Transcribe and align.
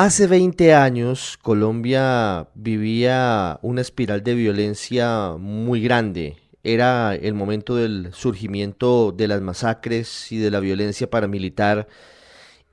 Hace 0.00 0.28
20 0.28 0.74
años, 0.74 1.36
Colombia 1.42 2.50
vivía 2.54 3.58
una 3.62 3.80
espiral 3.80 4.22
de 4.22 4.34
violencia 4.34 5.32
muy 5.36 5.82
grande. 5.82 6.36
Era 6.62 7.16
el 7.16 7.34
momento 7.34 7.74
del 7.74 8.10
surgimiento 8.12 9.10
de 9.10 9.26
las 9.26 9.40
masacres 9.40 10.30
y 10.30 10.38
de 10.38 10.52
la 10.52 10.60
violencia 10.60 11.10
paramilitar. 11.10 11.88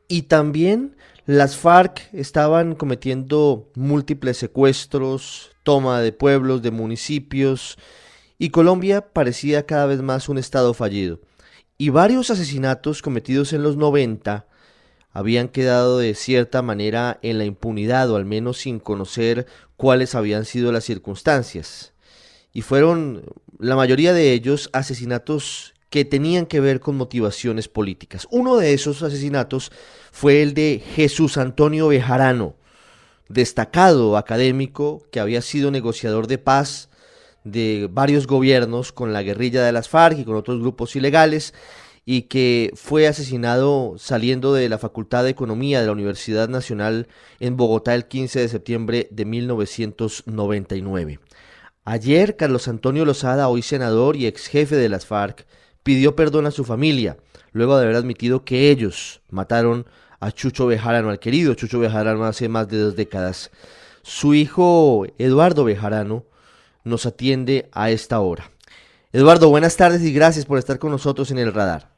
Y 0.08 0.22
también 0.28 0.98
las 1.26 1.58
FARC 1.58 2.14
estaban 2.14 2.76
cometiendo 2.76 3.72
múltiples 3.74 4.38
secuestros, 4.38 5.50
toma 5.64 6.02
de 6.02 6.12
pueblos, 6.12 6.62
de 6.62 6.70
municipios, 6.70 7.80
y 8.38 8.52
Colombia 8.52 9.02
parecía 9.02 9.66
cada 9.66 9.88
vez 9.88 10.04
más 10.04 10.30
un 10.30 10.38
estado 10.38 10.76
fallido. 10.76 11.22
Y 11.80 11.90
varios 11.90 12.30
asesinatos 12.30 13.02
cometidos 13.02 13.52
en 13.52 13.64
los 13.64 13.78
90 13.78 14.46
habían 15.16 15.48
quedado 15.48 15.98
de 15.98 16.14
cierta 16.14 16.62
manera 16.62 17.20
en 17.22 17.38
la 17.38 17.46
impunidad 17.46 18.12
o 18.12 18.18
al 18.18 18.26
menos 18.26 18.58
sin 18.58 18.80
conocer 18.80 19.48
cuáles 19.78 20.14
habían 20.14 20.44
sido 20.44 20.74
las 20.74 20.84
circunstancias 20.84 21.94
y 22.52 22.62
fueron 22.62 23.24
la 23.58 23.78
mayoría 23.78 24.12
de 24.12 24.34
ellos 24.34 24.70
asesinatos 24.74 25.74
que 25.90 26.04
tenían 26.04 26.46
que 26.46 26.60
ver 26.60 26.82
con 26.82 26.98
motivaciones 26.98 27.70
políticas. 27.70 28.28
Uno 28.30 28.58
de 28.58 28.74
esos 28.74 29.04
asesinatos 29.04 29.72
fue 30.12 30.42
el 30.42 30.54
de 30.54 30.84
Jesús 30.96 31.38
Antonio 31.38 31.88
Bejarano, 31.88 32.58
destacado 33.30 34.18
académico 34.18 35.08
que 35.14 35.22
había 35.22 35.42
sido 35.42 35.72
negociador 35.72 36.28
de 36.28 36.40
paz 36.40 36.90
de 37.46 37.88
varios 37.90 38.28
gobiernos 38.28 38.92
con 38.92 39.14
la 39.14 39.24
guerrilla 39.24 39.64
de 39.64 39.72
las 39.72 39.88
FARC 39.88 40.20
y 40.20 40.26
con 40.26 40.36
otros 40.36 40.60
grupos 40.60 40.98
ilegales 40.98 41.54
y 42.06 42.24
que 42.24 42.72
fue 42.76 43.08
asesinado 43.08 43.96
saliendo 43.98 44.54
de 44.54 44.70
la 44.70 44.78
Facultad 44.78 45.24
de 45.24 45.32
Economía 45.32 45.82
de 45.82 45.88
la 45.88 45.92
Universidad 45.92 46.48
Nacional 46.48 47.08
en 47.40 47.58
Bogotá 47.58 47.96
el 47.96 48.06
15 48.06 48.42
de 48.42 48.48
septiembre 48.48 49.08
de 49.12 49.26
1999. 49.26 51.20
Ayer 51.84 52.36
Carlos 52.36 52.68
Antonio 52.68 53.06
Lozada, 53.06 53.48
hoy 53.48 53.64
senador 53.64 54.16
y 54.16 54.28
ex 54.28 54.48
jefe 54.48 54.76
de 54.76 54.90
las 54.90 55.08
FARC, 55.08 55.48
pidió 55.82 56.16
perdón 56.16 56.46
a 56.46 56.52
su 56.52 56.64
familia, 56.64 57.18
luego 57.52 57.76
de 57.78 57.86
haber 57.86 57.96
admitido 57.96 58.46
que 58.46 58.70
ellos 58.70 59.22
mataron 59.30 59.88
a 60.20 60.32
Chucho 60.32 60.68
Bejarano, 60.68 61.10
al 61.10 61.20
querido 61.20 61.56
Chucho 61.56 61.80
Bejarano 61.80 62.26
hace 62.26 62.50
más 62.50 62.68
de 62.68 62.80
dos 62.80 62.96
décadas. 62.96 63.52
Su 64.04 64.36
hijo 64.36 65.08
Eduardo 65.18 65.64
Bejarano 65.64 66.26
nos 66.84 67.08
atiende 67.08 67.68
a 67.72 67.90
esta 67.90 68.20
hora. 68.20 68.52
Eduardo, 69.12 69.50
buenas 69.50 69.76
tardes 69.76 70.04
y 70.04 70.14
gracias 70.14 70.46
por 70.46 70.60
estar 70.60 70.78
con 70.78 70.92
nosotros 70.92 71.32
en 71.32 71.40
el 71.40 71.54
radar. 71.54 71.95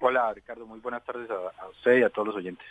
Hola 0.00 0.32
Ricardo, 0.32 0.66
muy 0.66 0.80
buenas 0.80 1.04
tardes 1.04 1.28
a, 1.30 1.62
a 1.62 1.68
usted 1.68 1.98
y 1.98 2.02
a 2.02 2.10
todos 2.10 2.28
los 2.28 2.36
oyentes. 2.36 2.66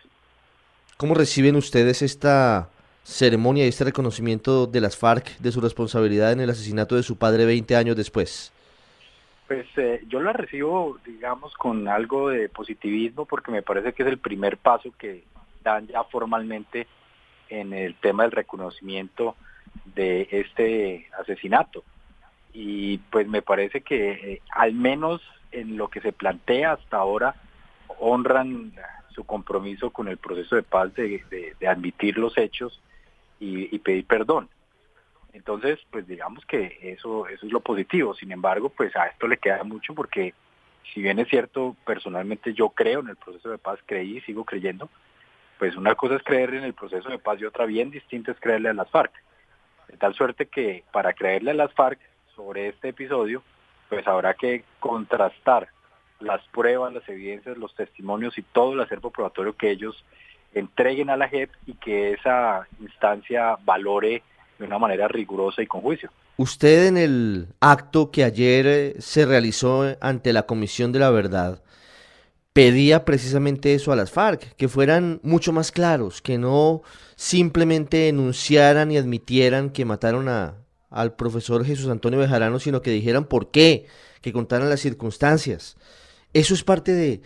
¿Cómo 0.95 1.13
reciben 1.13 1.55
ustedes 1.55 2.01
esta 2.01 2.69
ceremonia 3.03 3.65
y 3.65 3.69
este 3.69 3.83
reconocimiento 3.83 4.67
de 4.67 4.81
las 4.81 4.97
FARC 4.97 5.37
de 5.37 5.51
su 5.51 5.61
responsabilidad 5.61 6.31
en 6.31 6.39
el 6.39 6.49
asesinato 6.49 6.95
de 6.95 7.03
su 7.03 7.17
padre 7.17 7.45
20 7.45 7.75
años 7.75 7.95
después? 7.95 8.53
Pues 9.47 9.65
eh, 9.77 10.03
yo 10.07 10.21
la 10.21 10.33
recibo, 10.33 10.97
digamos, 11.05 11.53
con 11.53 11.87
algo 11.87 12.29
de 12.29 12.49
positivismo 12.49 13.25
porque 13.25 13.51
me 13.51 13.61
parece 13.61 13.93
que 13.93 14.03
es 14.03 14.09
el 14.09 14.17
primer 14.17 14.57
paso 14.57 14.91
que 14.97 15.23
dan 15.63 15.87
ya 15.87 16.03
formalmente 16.03 16.87
en 17.49 17.71
el 17.73 17.95
tema 17.95 18.23
del 18.23 18.33
reconocimiento 18.33 19.35
de 19.95 20.27
este 20.31 21.07
asesinato. 21.17 21.83
Y 22.51 22.97
pues 22.97 23.27
me 23.27 23.41
parece 23.41 23.81
que 23.81 24.11
eh, 24.11 24.41
al 24.51 24.73
menos 24.73 25.21
en 25.51 25.77
lo 25.77 25.89
que 25.89 26.01
se 26.01 26.11
plantea 26.11 26.73
hasta 26.73 26.97
ahora 26.97 27.35
honran 27.99 28.73
su 29.09 29.23
compromiso 29.23 29.89
con 29.91 30.07
el 30.07 30.17
proceso 30.17 30.55
de 30.55 30.63
paz 30.63 30.93
de 30.93 31.55
admitir 31.67 32.17
los 32.17 32.37
hechos 32.37 32.81
y, 33.39 33.79
pedir 33.79 34.05
perdón. 34.05 34.49
Entonces, 35.33 35.79
pues 35.91 36.07
digamos 36.07 36.45
que 36.45 36.79
eso, 36.81 37.27
eso 37.27 37.45
es 37.45 37.51
lo 37.51 37.59
positivo. 37.59 38.13
Sin 38.15 38.31
embargo, 38.31 38.69
pues 38.69 38.95
a 38.95 39.07
esto 39.07 39.27
le 39.27 39.37
queda 39.37 39.63
mucho 39.63 39.93
porque 39.93 40.33
si 40.93 41.01
bien 41.01 41.19
es 41.19 41.27
cierto, 41.27 41.75
personalmente 41.85 42.53
yo 42.53 42.69
creo 42.69 43.01
en 43.01 43.09
el 43.09 43.17
proceso 43.17 43.49
de 43.49 43.57
paz, 43.57 43.79
creí 43.85 44.17
y 44.17 44.21
sigo 44.21 44.45
creyendo, 44.45 44.89
pues 45.59 45.75
una 45.75 45.95
cosa 45.95 46.15
es 46.15 46.23
creer 46.23 46.53
en 46.53 46.63
el 46.63 46.73
proceso 46.73 47.09
de 47.09 47.19
paz 47.19 47.39
y 47.39 47.45
otra 47.45 47.65
bien 47.65 47.91
distinta 47.91 48.31
es 48.31 48.39
creerle 48.39 48.69
a 48.69 48.73
las 48.73 48.89
FARC. 48.89 49.11
De 49.89 49.97
tal 49.97 50.13
suerte 50.15 50.47
que 50.47 50.83
para 50.91 51.13
creerle 51.13 51.51
a 51.51 51.55
las 51.55 51.73
FARC 51.73 51.99
sobre 52.35 52.69
este 52.69 52.89
episodio, 52.89 53.43
pues 53.89 54.07
habrá 54.07 54.33
que 54.33 54.63
contrastar 54.79 55.69
las 56.19 56.41
pruebas, 56.47 56.93
las 56.93 57.07
evidencias, 57.07 57.57
los 57.57 57.75
testimonios 57.75 58.37
y 58.37 58.41
todo 58.41 58.73
el 58.73 58.81
acervo 58.81 59.11
probatorio 59.11 59.55
que 59.55 59.71
ellos 59.71 60.03
entreguen 60.53 61.09
a 61.09 61.17
la 61.17 61.29
JEP 61.29 61.51
y 61.65 61.73
que 61.75 62.13
esa 62.13 62.67
instancia 62.79 63.57
valore 63.63 64.23
de 64.57 64.65
una 64.65 64.79
manera 64.79 65.07
rigurosa 65.07 65.61
y 65.61 65.67
con 65.67 65.81
juicio. 65.81 66.09
Usted 66.37 66.87
en 66.87 66.97
el 66.97 67.47
acto 67.59 68.11
que 68.11 68.23
ayer 68.23 68.67
eh, 68.67 68.95
se 68.99 69.25
realizó 69.25 69.95
ante 70.01 70.33
la 70.33 70.43
Comisión 70.43 70.91
de 70.91 70.99
la 70.99 71.09
Verdad 71.09 71.61
pedía 72.57 73.05
precisamente 73.05 73.75
eso 73.75 73.91
a 73.91 73.95
las 73.95 74.09
FARC, 74.09 74.55
que 74.55 74.67
fueran 74.67 75.19
mucho 75.21 75.53
más 75.53 75.71
claros, 75.71 76.23
que 76.23 76.39
no 76.39 76.81
simplemente 77.15 78.07
enunciaran 78.07 78.89
y 78.89 78.97
admitieran 78.97 79.69
que 79.69 79.85
mataron 79.85 80.27
a, 80.27 80.55
al 80.89 81.15
profesor 81.15 81.65
Jesús 81.65 81.89
Antonio 81.89 82.19
Bejarano, 82.19 82.59
sino 82.59 82.81
que 82.81 82.91
dijeran 82.91 83.25
por 83.25 83.51
qué, 83.51 83.85
que 84.21 84.33
contaran 84.33 84.69
las 84.69 84.79
circunstancias. 84.79 85.77
Eso 86.33 86.53
es 86.53 86.63
parte 86.63 86.93
de, 86.93 87.21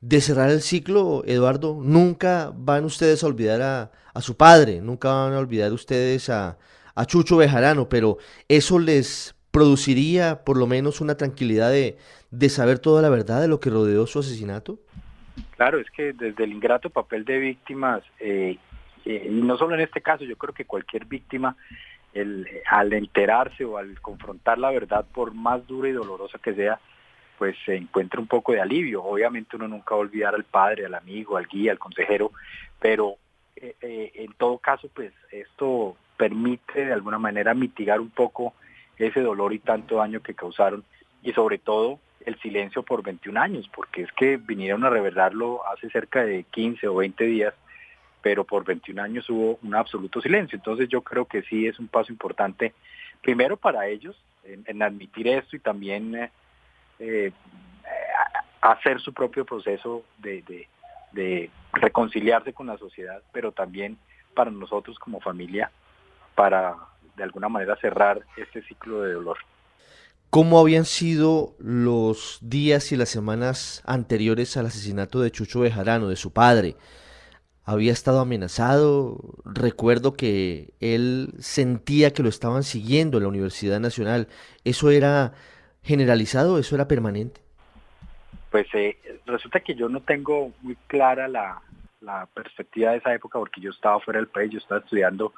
de 0.00 0.20
cerrar 0.20 0.50
el 0.50 0.60
ciclo, 0.60 1.22
Eduardo, 1.26 1.78
nunca 1.82 2.52
van 2.54 2.84
ustedes 2.84 3.22
a 3.22 3.26
olvidar 3.26 3.62
a, 3.62 3.90
a 4.14 4.20
su 4.20 4.36
padre, 4.36 4.80
nunca 4.80 5.12
van 5.12 5.32
a 5.32 5.38
olvidar 5.38 5.72
ustedes 5.72 6.28
a, 6.30 6.58
a, 6.94 7.04
Chucho 7.06 7.36
Bejarano, 7.36 7.88
pero 7.88 8.18
eso 8.48 8.78
les 8.78 9.34
produciría 9.50 10.44
por 10.44 10.56
lo 10.56 10.66
menos 10.66 11.00
una 11.00 11.16
tranquilidad 11.16 11.70
de, 11.70 11.96
de 12.30 12.48
saber 12.48 12.78
toda 12.78 13.02
la 13.02 13.08
verdad 13.08 13.40
de 13.40 13.48
lo 13.48 13.60
que 13.60 13.70
rodeó 13.70 14.06
su 14.06 14.18
asesinato. 14.18 14.78
Claro, 15.56 15.78
es 15.78 15.90
que 15.90 16.12
desde 16.12 16.44
el 16.44 16.52
ingrato 16.52 16.90
papel 16.90 17.24
de 17.24 17.38
víctimas, 17.38 18.02
eh, 18.20 18.58
eh, 19.04 19.28
y 19.30 19.42
no 19.42 19.56
solo 19.56 19.74
en 19.74 19.80
este 19.80 20.00
caso, 20.00 20.24
yo 20.24 20.36
creo 20.36 20.54
que 20.54 20.64
cualquier 20.64 21.06
víctima, 21.06 21.56
al 22.70 22.92
enterarse 22.92 23.64
o 23.64 23.78
al 23.78 24.00
confrontar 24.00 24.58
la 24.58 24.70
verdad, 24.70 25.04
por 25.12 25.34
más 25.34 25.66
dura 25.66 25.88
y 25.88 25.92
dolorosa 25.92 26.38
que 26.38 26.54
sea, 26.54 26.80
pues 27.38 27.56
se 27.64 27.76
encuentra 27.76 28.20
un 28.20 28.26
poco 28.26 28.52
de 28.52 28.60
alivio. 28.60 29.02
Obviamente 29.02 29.56
uno 29.56 29.68
nunca 29.68 29.94
va 29.94 30.00
a 30.00 30.04
olvidar 30.04 30.34
al 30.34 30.44
padre, 30.44 30.86
al 30.86 30.94
amigo, 30.94 31.36
al 31.36 31.46
guía, 31.46 31.72
al 31.72 31.78
consejero, 31.78 32.32
pero 32.80 33.16
eh, 33.56 33.74
eh, 33.80 34.12
en 34.14 34.32
todo 34.34 34.58
caso, 34.58 34.88
pues 34.92 35.12
esto 35.30 35.96
permite 36.16 36.86
de 36.86 36.92
alguna 36.92 37.18
manera 37.18 37.54
mitigar 37.54 38.00
un 38.00 38.10
poco 38.10 38.54
ese 38.98 39.20
dolor 39.20 39.52
y 39.52 39.58
tanto 39.58 39.96
daño 39.96 40.20
que 40.20 40.34
causaron 40.34 40.84
y 41.22 41.32
sobre 41.32 41.58
todo 41.58 41.98
el 42.24 42.38
silencio 42.40 42.82
por 42.82 43.02
21 43.02 43.40
años, 43.40 43.70
porque 43.74 44.02
es 44.02 44.12
que 44.12 44.36
vinieron 44.36 44.84
a 44.84 44.90
revelarlo 44.90 45.66
hace 45.66 45.88
cerca 45.90 46.24
de 46.24 46.44
15 46.44 46.88
o 46.88 46.96
20 46.96 47.24
días, 47.24 47.54
pero 48.22 48.44
por 48.44 48.64
21 48.64 49.02
años 49.02 49.28
hubo 49.30 49.58
un 49.62 49.74
absoluto 49.74 50.20
silencio. 50.20 50.56
Entonces 50.56 50.88
yo 50.88 51.02
creo 51.02 51.26
que 51.26 51.42
sí 51.42 51.66
es 51.66 51.78
un 51.78 51.88
paso 51.88 52.12
importante, 52.12 52.74
primero 53.22 53.56
para 53.56 53.86
ellos, 53.86 54.16
en, 54.44 54.82
admitir 54.82 55.28
esto 55.28 55.56
y 55.56 55.60
también... 55.60 56.14
Eh, 56.14 56.30
eh, 56.98 57.32
hacer 58.60 59.00
su 59.00 59.12
propio 59.12 59.44
proceso 59.44 60.02
de, 60.18 60.42
de, 61.12 61.50
reconciliarse 61.72 62.52
con 62.52 62.66
la 62.66 62.78
sociedad, 62.78 63.22
pero 63.32 63.52
también 63.52 63.98
para 64.34 64.50
nosotros 64.50 64.98
como 64.98 65.20
familia, 65.20 65.70
para 66.34 66.74
de 67.16 67.22
alguna 67.22 67.48
manera 67.48 67.76
cerrar 67.76 68.20
este 68.36 68.62
ciclo 68.62 69.02
de 69.02 69.14
dolor. 69.14 69.38
¿Cómo 70.30 70.58
habían 70.58 70.84
sido 70.84 71.54
los 71.58 72.38
días 72.42 72.92
y 72.92 72.96
las 72.96 73.08
semanas 73.08 73.82
anteriores 73.86 74.56
al 74.56 74.66
asesinato 74.66 75.20
de 75.20 75.30
Chucho 75.30 75.60
Bejarano, 75.60 76.08
de 76.08 76.16
su 76.16 76.32
padre? 76.32 76.76
Había 77.66 77.92
estado 77.92 78.20
amenazado. 78.20 79.18
Recuerdo 79.44 80.14
que 80.14 80.72
él 80.80 81.34
sentía 81.38 82.12
que 82.12 82.22
lo 82.22 82.28
estaban 82.28 82.62
siguiendo 82.62 83.18
en 83.18 83.24
la 83.24 83.28
Universidad 83.28 83.80
Nacional. 83.80 84.28
¿Eso 84.64 84.90
era 84.90 85.32
generalizado? 85.82 86.58
¿Eso 86.58 86.76
era 86.76 86.88
permanente? 86.88 87.40
Pues 88.50 88.66
eh, 88.74 88.96
resulta 89.26 89.60
que 89.60 89.74
yo 89.74 89.88
no 89.88 90.00
tengo 90.00 90.52
muy 90.62 90.76
clara 90.86 91.28
la, 91.28 91.60
la 92.00 92.26
perspectiva 92.26 92.92
de 92.92 92.98
esa 92.98 93.12
época 93.12 93.38
porque 93.38 93.60
yo 93.60 93.70
estaba 93.70 94.00
fuera 94.00 94.20
del 94.20 94.28
país, 94.28 94.50
yo 94.52 94.58
estaba 94.58 94.80
estudiando 94.80 95.34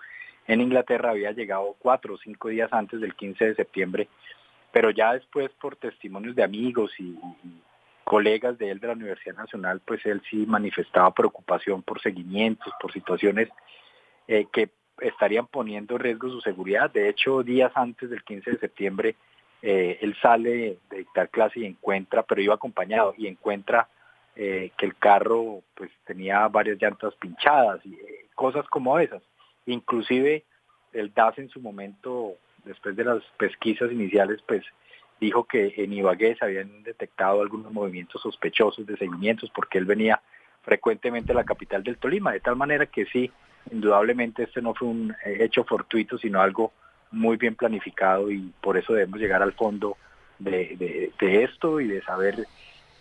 en 0.46 0.60
Inglaterra, 0.60 1.10
había 1.10 1.32
llegado 1.32 1.76
cuatro 1.78 2.14
o 2.14 2.19
cinco 2.19 2.48
días 2.48 2.72
antes 2.72 3.00
del 3.00 3.14
15 3.14 3.44
de 3.46 3.54
septiembre, 3.54 4.08
pero 4.72 4.90
ya 4.90 5.12
después 5.12 5.50
por 5.60 5.76
testimonios 5.76 6.34
de 6.36 6.42
amigos 6.42 6.90
y, 6.98 7.19
colegas 8.08 8.56
de 8.56 8.70
él 8.70 8.81
de 8.81 8.87
la 8.87 8.94
Universidad 8.94 9.37
Nacional, 9.37 9.82
pues 9.84 10.05
él 10.06 10.22
sí 10.31 10.46
manifestaba 10.46 11.12
preocupación 11.12 11.82
por 11.82 12.00
seguimientos, 12.00 12.72
por 12.81 12.90
situaciones 12.90 13.50
eh, 14.26 14.46
que 14.50 14.70
estarían 15.02 15.46
poniendo 15.46 15.94
en 15.94 16.00
riesgo 16.00 16.31
su 16.31 16.40
seguridad. 16.40 16.90
De 16.90 17.10
hecho, 17.10 17.43
días 17.43 17.70
antes 17.75 18.08
del 18.08 18.25
15 18.25 18.52
de 18.52 18.58
septiembre, 18.60 19.16
eh, 19.60 19.99
él 20.00 20.16
sale 20.22 20.78
de 20.88 20.96
dictar 20.96 21.28
clase 21.28 21.60
y 21.60 21.66
encuentra, 21.66 22.22
pero 22.22 22.40
iba 22.40 22.55
acompañado, 22.55 23.12
y 23.19 23.26
encuentra 23.26 23.88
eh, 24.37 24.70
que 24.78 24.87
el 24.87 24.96
carro 24.96 25.61
pues 25.75 25.90
tenía 26.06 26.49
varias 26.49 26.81
llantas 26.81 27.14
pinchadas 27.16 27.84
y 27.84 27.94
cosas 28.34 28.66
como 28.69 28.99
esas. 28.99 29.22
Inclusive 29.66 30.44
el 30.94 31.12
DAS 31.12 31.37
en 31.38 31.50
su 31.50 31.61
momento, 31.61 32.37
después 32.64 32.96
de 32.96 33.04
las 33.04 33.22
pesquisas 33.37 33.93
iniciales, 33.93 34.40
pues 34.49 34.64
dijo 35.20 35.44
que 35.44 35.75
en 35.76 35.93
Ibagué 35.93 36.37
se 36.37 36.44
habían 36.44 36.82
detectado 36.82 37.43
algunos 37.43 37.73
movimientos 37.73 38.23
sospechosos 38.23 38.87
de 38.87 38.97
seguimientos 38.97 39.50
porque 39.55 39.79
él 39.79 39.85
venía 39.85 40.20
frecuentemente 40.62 41.32
a 41.32 41.37
la 41.37 41.44
capital 41.44 41.82
del 41.82 41.99
Tolima, 41.99 42.32
de 42.32 42.41
tal 42.41 42.56
manera 42.56 42.87
que 42.87 43.06
sí, 43.06 43.31
indudablemente 43.73 44.44
este 44.44 44.62
no 44.62 44.75
fue 44.75 44.88
un 44.88 45.15
eh, 45.25 45.38
hecho 45.41 45.65
fortuito, 45.65 46.19
sino 46.19 46.41
algo 46.41 46.73
muy 47.11 47.37
bien 47.37 47.55
planificado 47.55 48.31
y 48.31 48.53
por 48.61 48.76
eso 48.76 48.93
debemos 48.93 49.19
llegar 49.19 49.43
al 49.43 49.53
fondo 49.53 49.97
de, 50.38 51.11
esto 51.21 51.81
y 51.81 51.88
de 51.88 52.03
saber 52.03 52.47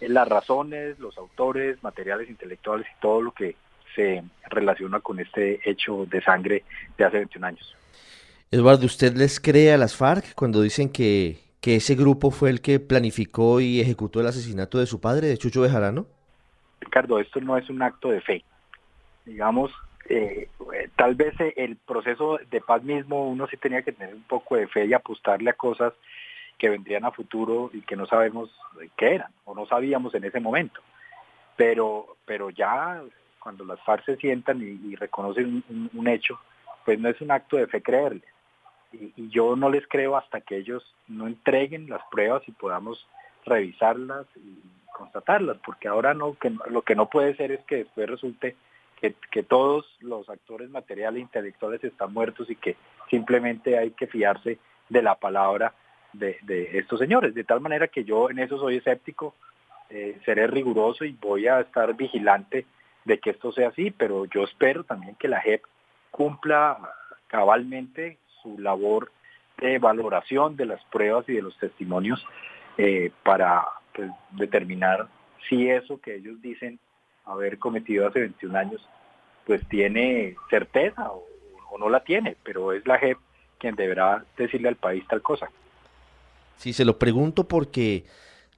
las 0.01 0.27
razones, 0.27 0.97
los 0.99 1.17
autores, 1.17 1.81
materiales 1.83 2.29
intelectuales 2.29 2.87
y 2.87 3.01
todo 3.01 3.21
lo 3.21 3.31
que 3.31 3.55
se 3.95 4.23
relaciona 4.49 4.99
con 4.99 5.19
este 5.19 5.59
hecho 5.69 6.05
de 6.05 6.21
sangre 6.21 6.63
de 6.97 7.05
hace 7.05 7.17
21 7.17 7.47
años. 7.47 7.75
Eduardo, 8.49 8.85
¿usted 8.85 9.15
les 9.15 9.39
cree 9.39 9.73
a 9.73 9.77
las 9.77 9.95
FARC 9.95 10.33
cuando 10.33 10.61
dicen 10.61 10.89
que, 10.89 11.37
que 11.67 11.75
ese 11.75 11.95
grupo 11.95 12.31
fue 12.31 12.49
el 12.49 12.61
que 12.61 12.79
planificó 12.79 13.59
y 13.59 13.81
ejecutó 13.81 14.21
el 14.21 14.27
asesinato 14.27 14.77
de 14.77 14.85
su 14.85 15.01
padre, 15.01 15.27
de 15.27 15.37
Chucho 15.37 15.59
Bejarano? 15.59 16.05
Ricardo, 16.79 17.19
esto 17.19 17.41
no 17.41 17.57
es 17.57 17.69
un 17.69 17.81
acto 17.81 18.09
de 18.09 18.21
fe. 18.21 18.45
Digamos, 19.25 19.73
eh, 20.07 20.47
tal 20.95 21.15
vez 21.15 21.33
el 21.57 21.75
proceso 21.75 22.39
de 22.49 22.61
paz 22.61 22.83
mismo 22.83 23.27
uno 23.27 23.47
sí 23.47 23.57
tenía 23.57 23.81
que 23.81 23.91
tener 23.91 24.15
un 24.15 24.23
poco 24.23 24.55
de 24.55 24.69
fe 24.69 24.85
y 24.85 24.93
apostarle 24.93 25.49
a 25.49 25.55
cosas 25.55 25.91
que 26.57 26.69
vendrían 26.69 27.03
a 27.03 27.11
futuro 27.11 27.69
y 27.73 27.81
que 27.81 27.97
no 27.97 28.05
sabemos 28.05 28.49
qué 28.95 29.15
eran 29.15 29.33
o 29.43 29.53
no 29.53 29.65
sabíamos 29.65 30.15
en 30.15 30.23
ese 30.23 30.39
momento. 30.39 30.79
Pero, 31.57 32.15
pero 32.23 32.49
ya 32.49 33.03
cuando 33.41 33.65
las 33.65 33.81
FARC 33.81 34.05
se 34.05 34.15
sientan 34.15 34.61
y, 34.61 34.95
reconocen 34.95 35.61
un, 35.93 36.07
hecho, 36.07 36.39
pues 36.85 36.97
no 36.97 37.09
es 37.09 37.19
un 37.19 37.31
acto 37.31 37.57
de 37.57 37.67
fe 37.67 37.81
creerles. 37.81 38.23
Y, 38.99 39.29
yo 39.29 39.55
no 39.55 39.69
les 39.69 39.87
creo 39.87 40.17
hasta 40.17 40.41
que 40.41 40.57
ellos 40.57 40.83
no 41.07 41.27
entreguen 41.27 41.89
las 41.89 42.01
pruebas 42.11 42.43
y 42.47 42.51
podamos 42.51 43.07
revisarlas 43.45 44.25
y 44.35 44.59
constatarlas, 44.93 45.57
porque 45.65 45.87
ahora 45.87 46.13
no, 46.13 46.33
que 46.33 46.51
lo 46.69 46.81
que 46.81 46.95
no 46.95 47.09
puede 47.09 47.35
ser 47.35 47.51
es 47.51 47.63
que 47.65 47.77
después 47.77 48.09
resulte 48.09 48.55
que, 48.99 49.43
todos 49.43 49.85
los 50.01 50.27
actores 50.29 50.69
materiales 50.69 51.19
e 51.19 51.21
intelectuales 51.21 51.83
están 51.83 52.13
muertos 52.13 52.49
y 52.49 52.55
que 52.55 52.75
simplemente 53.09 53.77
hay 53.77 53.91
que 53.91 54.07
fiarse 54.07 54.57
de 54.89 55.01
la 55.01 55.15
palabra 55.15 55.73
de, 56.13 56.37
estos 56.73 56.99
señores. 56.99 57.35
De 57.35 57.43
tal 57.43 57.61
manera 57.61 57.87
que 57.87 58.03
yo 58.03 58.29
en 58.29 58.39
eso 58.39 58.57
soy 58.57 58.77
escéptico, 58.77 59.35
eh, 59.89 60.19
seré 60.25 60.47
riguroso 60.47 61.05
y 61.05 61.11
voy 61.13 61.47
a 61.47 61.61
estar 61.61 61.93
vigilante 61.95 62.65
de 63.05 63.19
que 63.19 63.29
esto 63.29 63.51
sea 63.51 63.69
así, 63.69 63.91
pero 63.91 64.25
yo 64.25 64.43
espero 64.43 64.83
también 64.83 65.15
que 65.15 65.27
la 65.27 65.39
JEP 65.39 65.63
cumpla 66.11 66.77
cabalmente 67.27 68.17
su 68.47 68.59
labor 68.59 69.11
de 69.59 69.79
valoración 69.79 70.55
de 70.55 70.65
las 70.65 70.83
pruebas 70.85 71.27
y 71.27 71.33
de 71.33 71.41
los 71.41 71.57
testimonios 71.57 72.23
eh, 72.77 73.11
para 73.23 73.65
pues, 73.93 74.09
determinar 74.31 75.07
si 75.49 75.69
eso 75.69 75.99
que 75.99 76.15
ellos 76.15 76.41
dicen 76.41 76.79
haber 77.25 77.57
cometido 77.57 78.07
hace 78.07 78.19
21 78.19 78.57
años, 78.57 78.81
pues 79.45 79.67
tiene 79.67 80.35
certeza 80.49 81.11
o, 81.11 81.23
no 81.79 81.89
la 81.89 82.03
tiene, 82.03 82.35
pero 82.43 82.73
es 82.73 82.87
la 82.87 82.97
JEP 82.97 83.19
quien 83.59 83.75
deberá 83.75 84.25
decirle 84.35 84.67
al 84.69 84.77
país 84.77 85.03
tal 85.07 85.21
cosa. 85.21 85.47
Sí, 86.55 86.73
se 86.73 86.85
lo 86.85 86.97
pregunto 86.97 87.47
porque 87.47 88.05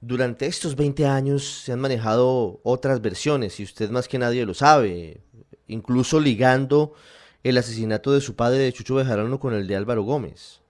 durante 0.00 0.46
estos 0.46 0.74
20 0.74 1.06
años 1.06 1.44
se 1.44 1.72
han 1.72 1.80
manejado 1.80 2.60
otras 2.62 3.02
versiones 3.02 3.60
y 3.60 3.64
usted 3.64 3.90
más 3.90 4.08
que 4.08 4.18
nadie 4.18 4.46
lo 4.46 4.54
sabe, 4.54 5.20
incluso 5.66 6.18
ligando 6.18 6.94
el 7.42 7.58
asesinato 7.58 8.12
de 8.12 8.20
su 8.20 8.36
padre 8.36 8.58
de 8.58 8.72
Chucho 8.72 8.94
Bejarano 8.94 9.38
con 9.38 9.54
el 9.54 9.66
de 9.66 9.76
Álvaro 9.76 10.02
Gómez. 10.02 10.62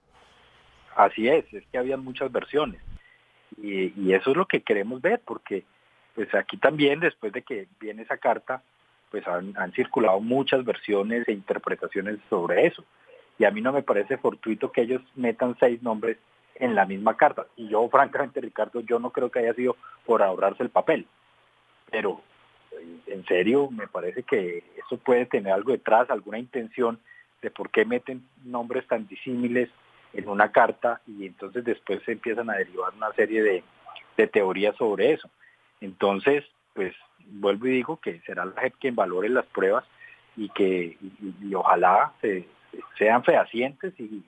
Así 0.95 1.27
es, 1.27 1.45
es 1.53 1.63
que 1.71 1.77
había 1.77 1.97
muchas 1.97 2.31
versiones 2.31 2.81
y, 3.61 3.93
y 3.99 4.13
eso 4.13 4.31
es 4.31 4.37
lo 4.37 4.45
que 4.45 4.61
queremos 4.61 5.01
ver 5.01 5.21
porque 5.25 5.63
pues 6.15 6.33
aquí 6.35 6.57
también, 6.57 6.99
después 6.99 7.31
de 7.33 7.41
que 7.41 7.67
viene 7.79 8.03
esa 8.03 8.17
carta, 8.17 8.61
pues 9.09 9.27
han, 9.27 9.53
circulado 9.73 10.19
muchas 10.19 10.63
versiones 10.63 11.27
e 11.27 11.33
interpretaciones 11.33 12.19
sobre 12.29 12.67
eso. 12.67 12.83
Y 13.37 13.45
a 13.45 13.51
mí 13.51 13.61
no 13.61 13.71
me 13.71 13.83
parece 13.83 14.17
fortuito 14.17 14.71
que 14.71 14.81
ellos 14.81 15.01
metan 15.15 15.55
seis 15.59 15.81
nombres 15.81 16.17
en 16.55 16.75
la 16.75 16.85
misma 16.85 17.17
carta. 17.17 17.47
Y 17.55 17.67
yo, 17.69 17.87
francamente, 17.91 18.41
Ricardo, 18.41 18.81
yo 18.81 18.99
no 18.99 19.11
creo 19.11 19.29
que 19.29 19.39
haya 19.39 19.53
sido 19.53 19.75
por 20.05 20.21
ahorrarse 20.21 20.63
el 20.63 20.69
papel. 20.69 21.07
Pero, 21.89 22.21
en 23.07 23.25
serio, 23.25 23.69
me 23.69 23.87
parece 23.87 24.23
que 24.23 24.63
eso 24.77 24.97
puede 24.97 25.25
tener 25.25 25.53
algo 25.53 25.71
detrás, 25.71 26.09
alguna 26.09 26.39
intención 26.39 26.99
de 27.41 27.51
por 27.51 27.69
qué 27.69 27.85
meten 27.85 28.23
nombres 28.43 28.87
tan 28.87 29.07
disímiles 29.07 29.69
en 30.13 30.27
una 30.27 30.51
carta 30.51 31.01
y 31.07 31.25
entonces 31.25 31.63
después 31.63 32.01
se 32.05 32.13
empiezan 32.13 32.49
a 32.49 32.55
derivar 32.55 32.93
una 32.95 33.11
serie 33.13 33.41
de, 33.43 33.63
teorías 34.27 34.75
sobre 34.75 35.13
eso. 35.13 35.27
Entonces, 35.79 36.43
pues 36.75 36.93
vuelvo 37.25 37.65
y 37.65 37.71
digo 37.71 37.99
que 37.99 38.19
será 38.19 38.45
la 38.45 38.61
JEP 38.61 38.75
quien 38.79 38.95
valore 38.95 39.29
las 39.29 39.47
pruebas 39.47 39.83
y 40.37 40.47
que 40.49 40.95
y, 41.41 41.55
ojalá 41.55 42.13
sean 42.99 43.23
fehacientes 43.23 43.99
y, 43.99 44.23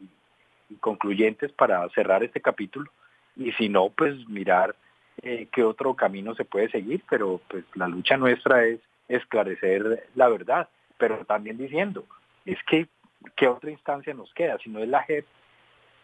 concluyentes 0.79 1.51
para 1.51 1.87
cerrar 1.89 2.23
este 2.23 2.41
capítulo 2.41 2.89
y 3.35 3.51
si 3.51 3.69
no, 3.69 3.89
pues 3.89 4.27
mirar 4.27 4.75
eh, 5.21 5.47
qué 5.51 5.63
otro 5.63 5.93
camino 5.95 6.35
se 6.35 6.45
puede 6.45 6.69
seguir, 6.69 7.03
pero 7.09 7.39
pues 7.47 7.63
la 7.75 7.87
lucha 7.87 8.17
nuestra 8.17 8.65
es 8.65 8.79
esclarecer 9.07 10.07
la 10.15 10.29
verdad, 10.29 10.67
pero 10.97 11.23
también 11.25 11.57
diciendo, 11.57 12.05
es 12.45 12.57
que 12.63 12.87
qué 13.35 13.47
otra 13.47 13.71
instancia 13.71 14.13
nos 14.13 14.33
queda, 14.33 14.57
si 14.57 14.69
no 14.69 14.79
es 14.79 14.89
la 14.89 15.03
JEP, 15.03 15.25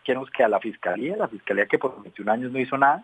¿qué 0.03 0.13
nos 0.13 0.29
queda? 0.29 0.47
La 0.47 0.59
Fiscalía, 0.59 1.17
la 1.17 1.27
Fiscalía 1.27 1.65
que 1.65 1.79
por 1.79 2.01
21 2.01 2.31
años 2.31 2.51
no 2.51 2.59
hizo 2.59 2.77
nada, 2.77 3.03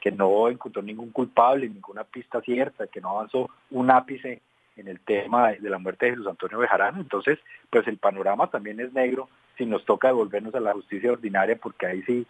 que 0.00 0.10
no 0.10 0.48
encontró 0.48 0.82
ningún 0.82 1.10
culpable, 1.10 1.68
ninguna 1.68 2.04
pista 2.04 2.40
cierta, 2.40 2.86
que 2.86 3.00
no 3.00 3.10
avanzó 3.10 3.50
un 3.70 3.90
ápice 3.90 4.40
en 4.76 4.88
el 4.88 5.00
tema 5.00 5.52
de 5.52 5.68
la 5.68 5.78
muerte 5.78 6.06
de 6.06 6.12
Jesús 6.12 6.26
Antonio 6.26 6.58
Bejarano. 6.58 7.00
Entonces, 7.00 7.38
pues 7.68 7.86
el 7.86 7.98
panorama 7.98 8.48
también 8.48 8.80
es 8.80 8.92
negro 8.92 9.28
si 9.58 9.66
nos 9.66 9.84
toca 9.84 10.08
devolvernos 10.08 10.54
a 10.54 10.60
la 10.60 10.72
justicia 10.72 11.12
ordinaria, 11.12 11.56
porque 11.56 11.86
ahí 11.86 12.02
sí 12.02 12.26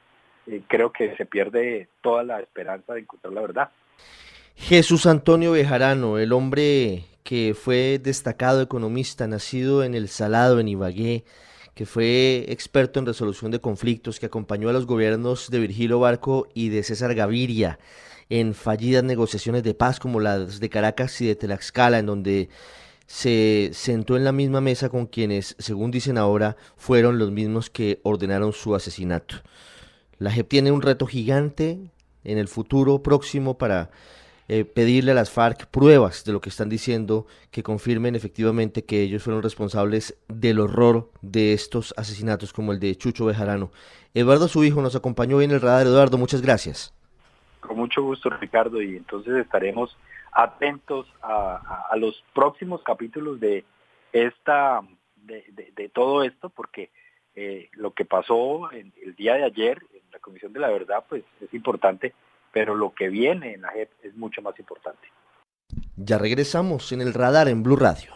creo 0.68 0.92
que 0.92 1.16
se 1.16 1.26
pierde 1.26 1.88
toda 2.02 2.22
la 2.22 2.40
esperanza 2.40 2.94
de 2.94 3.00
encontrar 3.00 3.32
la 3.32 3.40
verdad. 3.40 3.70
Jesús 4.56 5.06
Antonio 5.06 5.52
Bejarano, 5.52 6.18
el 6.18 6.32
hombre 6.32 7.04
que 7.22 7.54
fue 7.54 8.00
destacado 8.02 8.60
economista, 8.60 9.26
nacido 9.26 9.84
en 9.84 9.94
El 9.94 10.08
Salado, 10.08 10.60
en 10.60 10.68
Ibagué, 10.68 11.24
que 11.74 11.86
fue 11.86 12.44
experto 12.48 12.98
en 13.00 13.06
resolución 13.06 13.50
de 13.50 13.60
conflictos, 13.60 14.20
que 14.20 14.26
acompañó 14.26 14.68
a 14.68 14.72
los 14.72 14.86
gobiernos 14.86 15.50
de 15.50 15.60
Virgilio 15.60 16.00
Barco 16.00 16.48
y 16.54 16.68
de 16.68 16.82
César 16.82 17.14
Gaviria 17.14 17.78
en 18.30 18.54
fallidas 18.54 19.02
negociaciones 19.02 19.62
de 19.64 19.74
paz 19.74 19.98
como 19.98 20.20
las 20.20 20.60
de 20.60 20.70
Caracas 20.70 21.20
y 21.20 21.26
de 21.26 21.34
Tlaxcala, 21.34 21.98
en 21.98 22.06
donde 22.06 22.48
se 23.06 23.70
sentó 23.72 24.16
en 24.16 24.24
la 24.24 24.32
misma 24.32 24.60
mesa 24.60 24.88
con 24.88 25.06
quienes, 25.06 25.56
según 25.58 25.90
dicen 25.90 26.16
ahora, 26.16 26.56
fueron 26.76 27.18
los 27.18 27.32
mismos 27.32 27.68
que 27.68 27.98
ordenaron 28.04 28.52
su 28.52 28.74
asesinato. 28.74 29.36
La 30.20 30.30
JEP 30.30 30.48
tiene 30.48 30.70
un 30.70 30.82
reto 30.82 31.06
gigante 31.06 31.80
en 32.24 32.38
el 32.38 32.46
futuro 32.46 33.02
próximo 33.02 33.56
para 33.56 33.90
eh, 34.48 34.66
pedirle 34.66 35.12
a 35.12 35.14
las 35.14 35.30
FARC 35.30 35.66
pruebas 35.66 36.24
de 36.24 36.32
lo 36.32 36.42
que 36.42 36.50
están 36.50 36.68
diciendo 36.68 37.26
que 37.50 37.62
confirmen 37.62 38.14
efectivamente 38.14 38.84
que 38.84 39.00
ellos 39.00 39.22
fueron 39.22 39.42
responsables 39.42 40.18
del 40.28 40.60
horror 40.60 41.10
de 41.22 41.54
estos 41.54 41.94
asesinatos 41.96 42.52
como 42.52 42.72
el 42.72 42.80
de 42.80 42.94
Chucho 42.96 43.24
Bejarano. 43.24 43.70
Eduardo, 44.12 44.46
su 44.46 44.62
hijo, 44.62 44.82
nos 44.82 44.94
acompañó 44.94 45.38
hoy 45.38 45.46
en 45.46 45.52
el 45.52 45.60
radar. 45.62 45.86
Eduardo, 45.86 46.18
muchas 46.18 46.42
gracias. 46.42 46.92
Con 47.60 47.78
mucho 47.78 48.02
gusto, 48.02 48.28
Ricardo, 48.28 48.82
y 48.82 48.96
entonces 48.96 49.34
estaremos 49.36 49.96
atentos 50.32 51.06
a, 51.22 51.96
los 51.96 52.22
próximos 52.34 52.82
capítulos 52.82 53.40
de 53.40 53.64
esta 54.12 54.82
de, 55.22 55.90
todo 55.94 56.24
esto, 56.24 56.50
porque 56.50 56.90
eh, 57.34 57.68
lo 57.72 57.92
que 57.92 58.04
pasó 58.04 58.72
en, 58.72 58.92
el 59.02 59.14
día 59.14 59.34
de 59.34 59.44
ayer 59.44 59.78
en 59.92 60.02
la 60.12 60.18
Comisión 60.18 60.52
de 60.52 60.60
la 60.60 60.68
Verdad, 60.68 61.04
pues 61.08 61.24
es 61.40 61.52
importante 61.54 62.14
pero 62.52 62.74
lo 62.74 62.92
que 62.92 63.08
viene 63.08 63.54
en 63.54 63.62
la 63.62 63.70
JEP 63.70 63.90
es 64.02 64.16
mucho 64.16 64.42
más 64.42 64.58
importante. 64.58 65.08
Ya 65.96 66.18
regresamos 66.18 66.92
en 66.92 67.00
el 67.00 67.14
radar 67.14 67.48
en 67.48 67.62
Blue 67.62 67.76
Radio. 67.76 68.12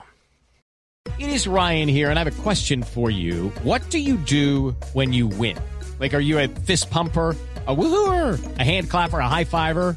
It 1.19 1.29
is 1.29 1.47
Ryan 1.47 1.89
here, 1.89 2.11
and 2.11 2.19
I 2.19 2.25
have 2.25 2.33
a 2.33 2.43
question 2.43 2.83
for 2.83 3.11
you. 3.11 3.53
What 3.63 3.83
do 3.91 3.99
you 3.99 4.17
do 4.17 4.75
when 4.95 5.13
you 5.13 5.29
win? 5.29 5.57
Like, 6.01 6.15
are 6.15 6.23
you 6.23 6.39
a 6.39 6.49
fist 6.49 6.91
pumper? 6.91 7.37
a 7.67 7.75
woohooer, 7.75 8.59
a 8.59 8.63
hand 8.63 8.91
clapper, 8.91 9.21
a 9.21 9.29
high 9.29 9.45
fiver. 9.45 9.97